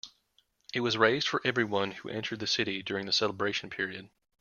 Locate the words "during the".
2.81-3.13